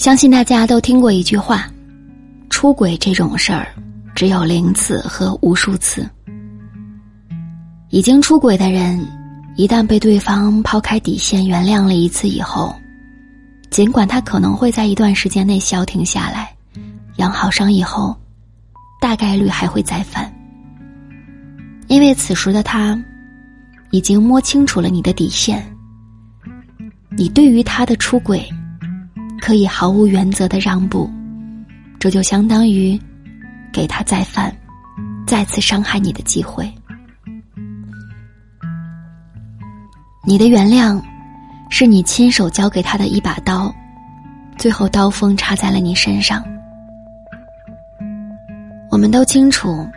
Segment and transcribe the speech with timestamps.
[0.00, 1.70] 相信大家都听过一句话
[2.48, 3.68] ：“出轨这种事儿，
[4.14, 6.08] 只有零次和无数次。”
[7.90, 8.98] 已经出轨的人，
[9.56, 12.74] 一旦被对方抛开底线原谅了一次以后，
[13.68, 16.50] 尽管他可能会在一段时间内消停下来，
[17.16, 18.16] 养好伤以后，
[19.02, 20.32] 大概率还会再犯。
[21.88, 22.98] 因为此时的他，
[23.90, 25.62] 已经摸清楚了你的底线。
[27.10, 28.50] 你对于他的出轨。
[29.40, 31.10] 可以毫无原则的让步，
[31.98, 33.00] 这就相当于
[33.72, 34.54] 给他再犯、
[35.26, 36.70] 再次伤害你的机会。
[40.24, 41.02] 你的原谅，
[41.70, 43.74] 是你亲手交给他的一把刀，
[44.58, 46.44] 最后刀锋插在了你身上。
[48.90, 49.88] 我们都清楚，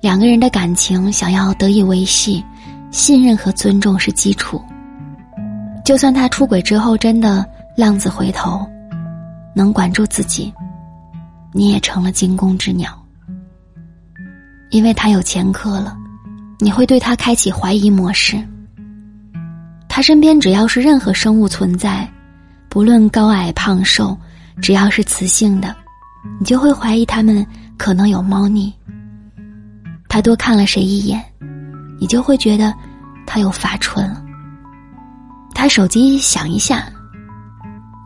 [0.00, 2.44] 两个人的感情想要得以维系，
[2.90, 4.62] 信任和尊重是基础。
[5.84, 8.68] 就算他出轨之后真的浪子回头。
[9.54, 10.52] 能管住自己，
[11.52, 12.90] 你也成了惊弓之鸟。
[14.70, 15.96] 因为他有前科了，
[16.58, 18.36] 你会对他开启怀疑模式。
[19.88, 22.08] 他身边只要是任何生物存在，
[22.68, 24.18] 不论高矮胖瘦，
[24.60, 25.74] 只要是雌性的，
[26.40, 28.74] 你就会怀疑他们可能有猫腻。
[30.08, 31.22] 他多看了谁一眼，
[32.00, 32.74] 你就会觉得
[33.24, 34.20] 他有发春了。
[35.54, 36.88] 他手机响一下。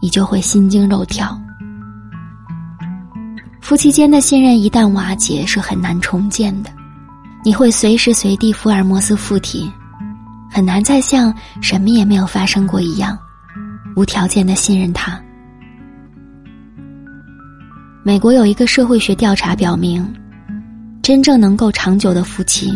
[0.01, 1.41] 你就会心惊肉跳。
[3.61, 6.71] 夫妻间的信任一旦瓦解，是很难重建的。
[7.45, 9.71] 你会随时随地福尔摩斯附体，
[10.51, 13.19] 很难再像什么也没有发生过一样，
[13.95, 15.21] 无条件的信任他。
[18.03, 20.07] 美国有一个社会学调查表明，
[21.03, 22.73] 真正能够长久的夫妻，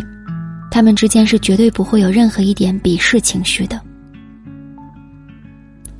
[0.69, 3.81] 他们之间是绝对不会有任何一点鄙视情绪的。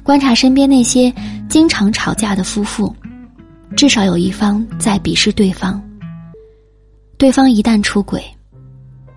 [0.04, 1.12] 观察身边那些
[1.50, 2.94] 经常吵架的夫妇，
[3.76, 5.82] 至少有一方在鄙视对方。
[7.18, 8.22] 对方一旦出轨，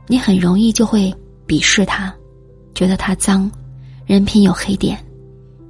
[0.07, 1.13] 你很容易就会
[1.45, 2.15] 鄙视他，
[2.73, 3.51] 觉得他脏，
[4.07, 4.97] 人品有黑点，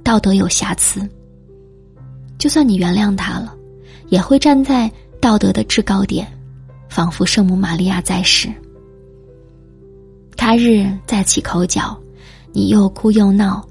[0.03, 1.01] 道德有瑕疵。
[2.37, 3.55] 就算你原谅他了，
[4.09, 6.31] 也会站在道德的制高点，
[6.89, 8.47] 仿佛圣母玛利亚在世。
[10.35, 11.99] 他日再起口角，
[12.53, 13.67] 你又哭又闹。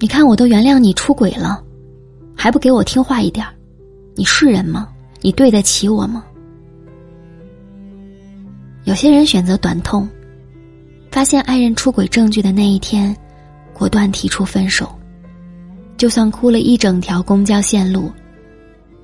[0.00, 1.62] 你看，我都原谅你出轨了，
[2.36, 3.44] 还不给我听话一点
[4.14, 4.88] 你是人吗？
[5.20, 6.24] 你对得起我吗？
[8.84, 10.08] 有些人选择短痛，
[11.10, 13.14] 发现爱人出轨证据的那一天，
[13.74, 14.88] 果断提出分手，
[15.96, 18.10] 就算哭了一整条公交线路，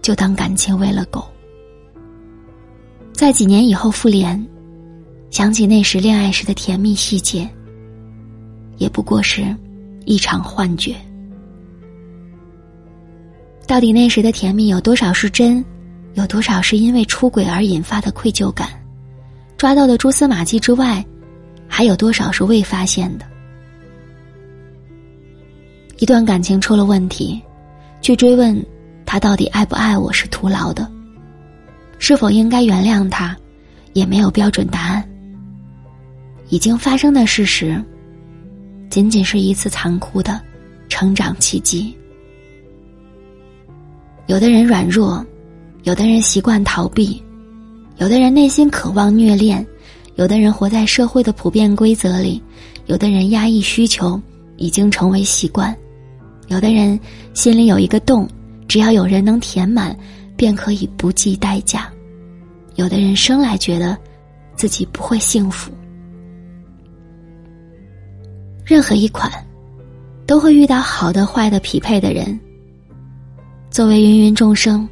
[0.00, 1.24] 就当感情喂了狗。
[3.12, 4.44] 在几年以后复联，
[5.30, 7.48] 想起那时恋爱时的甜蜜细节，
[8.76, 9.44] 也不过是。
[10.04, 10.94] 一场幻觉。
[13.66, 15.64] 到底那时的甜蜜有多少是真，
[16.14, 18.68] 有多少是因为出轨而引发的愧疚感？
[19.56, 21.02] 抓到的蛛丝马迹之外，
[21.66, 23.24] 还有多少是未发现的？
[25.98, 27.40] 一段感情出了问题，
[28.02, 28.54] 去追问
[29.06, 30.90] 他到底爱不爱我是徒劳的，
[31.98, 33.34] 是否应该原谅他，
[33.94, 35.08] 也没有标准答案。
[36.50, 37.82] 已经发生的事实。
[38.94, 40.40] 仅仅是一次残酷的
[40.88, 41.92] 成长契机。
[44.26, 45.26] 有的人软弱，
[45.82, 47.20] 有的人习惯逃避，
[47.96, 49.66] 有的人内心渴望虐恋，
[50.14, 52.40] 有的人活在社会的普遍规则里，
[52.86, 54.22] 有的人压抑需求
[54.58, 55.76] 已经成为习惯，
[56.46, 56.96] 有的人
[57.32, 58.28] 心里有一个洞，
[58.68, 59.98] 只要有人能填满，
[60.36, 61.92] 便可以不计代价。
[62.76, 63.98] 有的人生来觉得
[64.54, 65.72] 自己不会幸福。
[68.64, 69.30] 任何一款，
[70.26, 72.38] 都会遇到好的、坏的匹配的人。
[73.70, 74.88] 作为芸芸众生，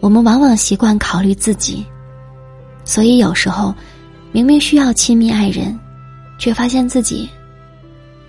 [0.00, 1.84] 我们往往习惯考虑自己，
[2.84, 3.74] 所以有时候
[4.32, 5.78] 明明需要亲密爱人，
[6.38, 7.28] 却发现自己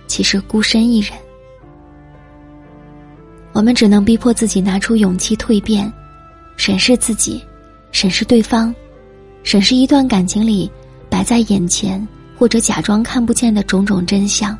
[0.06, 1.12] 其实孤身一人。
[3.54, 5.90] 我们只能逼迫自己拿出勇气蜕变，
[6.58, 7.42] 审视自己，
[7.90, 8.74] 审视对方，
[9.44, 10.70] 审视一段感情里
[11.08, 12.06] 摆在眼前
[12.36, 14.58] 或者假装看不见的种种真相。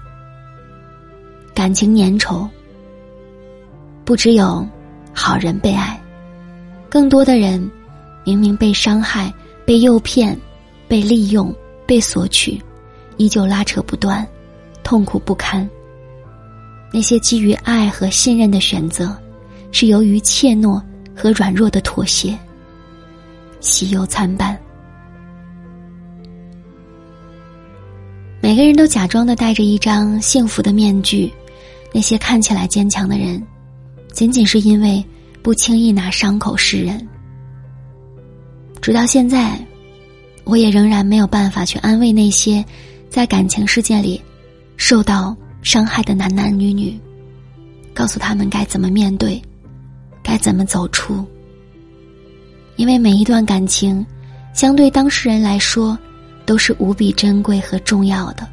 [1.54, 2.48] 感情粘稠。
[4.04, 4.66] 不只有
[5.12, 5.98] 好人被爱，
[6.90, 7.70] 更多的人
[8.24, 9.32] 明明被伤害、
[9.64, 10.38] 被诱骗、
[10.86, 11.54] 被利用、
[11.86, 12.60] 被索取，
[13.16, 14.26] 依旧拉扯不断，
[14.82, 15.68] 痛苦不堪。
[16.92, 19.16] 那些基于爱和信任的选择，
[19.72, 20.80] 是由于怯懦
[21.16, 22.36] 和软弱的妥协，
[23.60, 24.58] 喜忧参半。
[28.40, 31.32] 每个人都假装的戴着一张幸福的面具，
[31.94, 33.42] 那些看起来坚强的人，
[34.12, 35.02] 仅仅是因为
[35.40, 37.08] 不轻易拿伤口示人。
[38.82, 39.58] 直到现在，
[40.44, 42.62] 我也仍然没有办法去安慰那些
[43.08, 44.20] 在感情世界里
[44.76, 45.34] 受到。
[45.64, 47.00] 伤害的男男女女，
[47.94, 49.40] 告诉他们该怎么面对，
[50.22, 51.24] 该怎么走出。
[52.76, 54.04] 因为每一段感情，
[54.52, 55.98] 相对当事人来说，
[56.44, 58.46] 都是无比珍贵和重要的。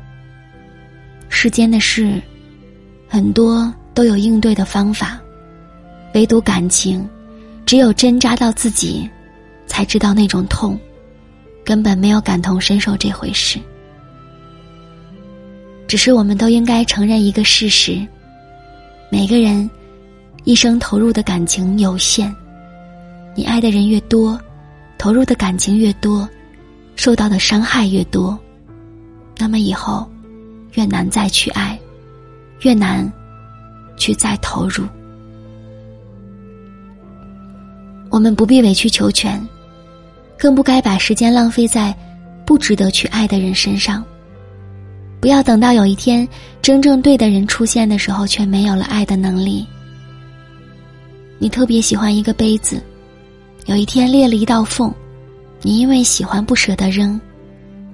[1.28, 2.22] 世间的事，
[3.14, 5.20] 很多都有应对的方法，
[6.14, 7.06] 唯独感情，
[7.66, 9.10] 只有针扎到自己，
[9.68, 10.80] 才知道那种痛，
[11.66, 13.60] 根本没有感同身受这回事。
[15.90, 18.00] 只是我们都应该承认一个事实：
[19.10, 19.70] 每个人
[20.46, 22.34] 一生投入的感情有限，
[23.36, 24.40] 你爱的人越多，
[24.98, 26.26] 投入的感情越多，
[26.96, 28.40] 受到的伤害越多，
[29.38, 30.10] 那么以后
[30.76, 31.78] 越难再去爱，
[32.62, 33.12] 越难
[33.98, 34.86] 去再投入。
[38.10, 39.42] 我们不必委曲求全，
[40.38, 41.96] 更不该把时间浪费在
[42.46, 44.04] 不值得去爱的人身上。
[45.22, 46.28] 不要等到有一天
[46.62, 49.66] 真正对的人出现的时候，却没有了爱的能力。
[51.38, 52.82] 你特别喜欢一个杯子，
[53.66, 54.94] 有一天裂了一道缝，
[55.62, 57.20] 你因为喜欢不舍得扔，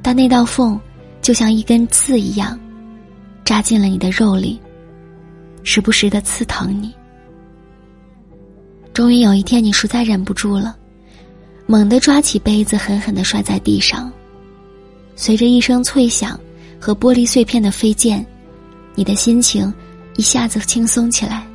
[0.02, 0.80] 但那道缝
[1.22, 2.58] 就像一根刺一样，
[3.48, 4.60] 扎进了你的肉里，
[5.64, 6.94] 时不时的刺疼你。
[8.94, 10.76] 终于有一天，你实在忍不住了，
[11.66, 14.12] 猛地抓起杯子，狠狠的摔在地上，
[15.16, 16.38] 随着一声脆响。
[16.78, 18.24] 和玻璃碎片的飞溅，
[18.96, 19.74] 你的心情
[20.18, 21.48] 一下子轻松起来，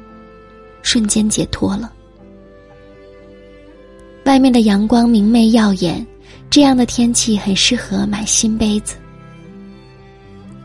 [0.80, 1.92] 瞬间解脱了。
[4.24, 6.04] 外面的阳光明媚耀眼，
[6.48, 8.96] 这样的天气很适合买新杯子。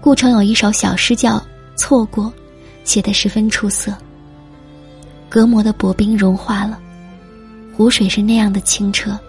[0.02, 1.38] 顾城有一首小诗叫
[1.76, 2.26] 《错过》，
[2.84, 3.94] 写得十分出色。
[5.30, 6.80] 隔膜的薄冰融化了，
[7.76, 9.20] 湖水是那样的清澈，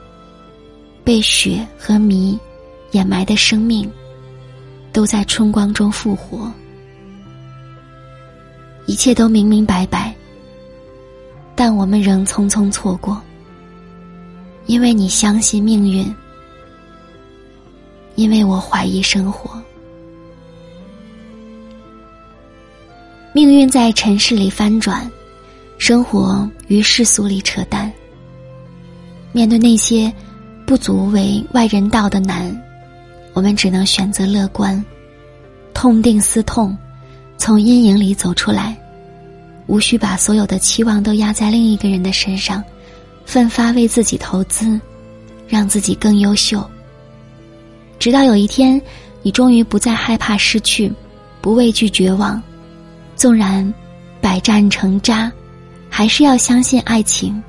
[1.02, 2.38] 被雪和迷
[2.92, 3.90] 掩埋的生命。
[4.90, 6.50] 都在春光中复活，
[8.86, 10.14] 一切都明明白白，
[11.54, 13.20] 但我们仍匆匆错过。
[14.66, 16.12] 因为你相信命运，
[18.16, 19.57] 因为我怀疑生活。
[23.38, 25.08] 命运在尘世里翻转，
[25.78, 27.88] 生活于世俗里扯淡。
[29.30, 30.12] 面对那些
[30.66, 32.52] 不足为外人道的难。
[33.34, 34.84] 我们只能选择乐观，
[35.72, 36.76] 痛定思痛，
[37.36, 38.76] 从阴影里走出来，
[39.68, 42.60] 无需把所有的期望都压在另一个人的身上，
[43.24, 44.80] 奋发为自己投资，
[45.46, 46.68] 让自己更优秀。
[48.00, 48.82] 直到有一天，
[49.22, 50.92] 你终于不再害怕失去，
[51.40, 52.42] 不畏惧绝望，
[53.18, 53.74] 纵然
[54.20, 55.30] 百战成渣，
[55.90, 57.42] 还是要相信爱情，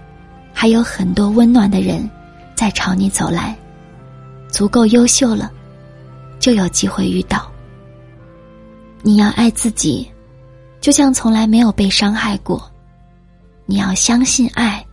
[0.51, 2.09] 还有很多温暖的人
[2.55, 3.55] 在朝你走来，
[4.49, 5.51] 足够优秀了。
[6.39, 7.51] 就有机会遇到。
[9.03, 10.09] 你要爱自己，
[10.81, 12.57] 就像从来没有被伤害过；
[13.65, 14.83] 你要相信爱，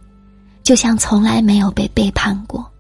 [0.63, 2.71] 就像从来没有被背叛过。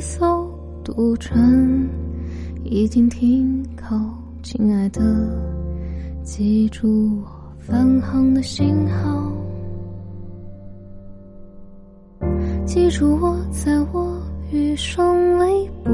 [0.00, 0.48] 一艘。
[0.82, 1.86] 渡船
[2.64, 4.00] 已经停靠，
[4.42, 5.02] 亲爱的，
[6.22, 9.30] 记住我返航的信号，
[12.64, 14.18] 记住我在我
[14.50, 15.90] 余生尾部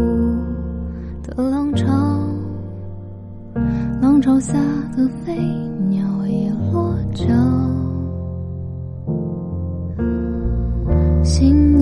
[1.25, 1.93] 的浪潮，
[4.01, 4.53] 浪潮下
[4.97, 5.37] 的飞
[5.89, 7.27] 鸟已落脚，
[11.25, 11.76] 心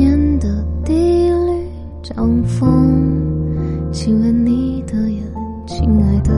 [2.14, 3.22] 当风。
[3.92, 5.22] 亲吻你的眼，
[5.66, 6.32] 亲爱的，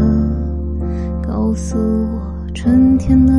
[1.23, 2.21] 告诉我
[2.55, 3.33] 春天的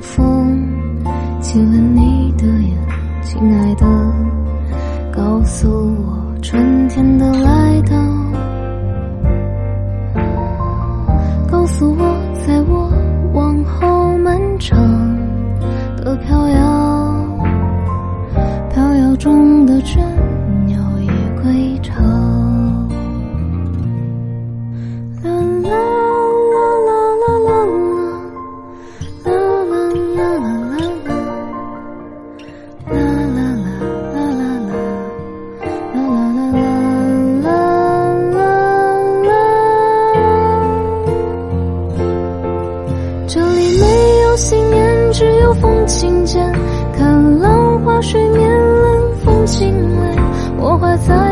[0.00, 0.66] 风。
[1.40, 2.76] 亲吻你的眼，
[3.22, 3.86] 亲爱的，
[5.12, 7.96] 告诉我春天的来到，
[11.50, 12.90] 告诉我在我
[13.32, 14.78] 往后漫长
[15.96, 17.24] 的飘摇，
[18.74, 19.57] 飘摇中
[43.52, 46.52] 里没有信念，只有风琴键。
[46.96, 50.16] 看浪花水面，冷风轻来。
[50.58, 51.27] 我还在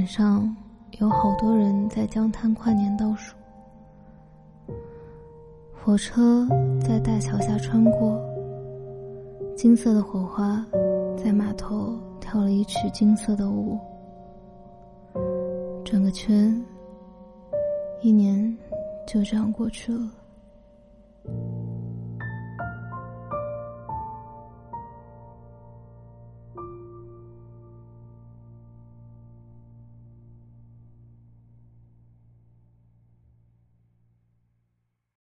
[0.00, 0.56] 晚上
[0.98, 3.36] 有好多人在江滩跨年倒数，
[5.74, 6.48] 火车
[6.80, 8.18] 在大桥下穿过，
[9.54, 10.64] 金色的火花
[11.22, 13.78] 在码头跳了一曲金色的舞，
[15.84, 16.58] 转个圈，
[18.00, 18.56] 一年
[19.06, 20.10] 就这样过去了。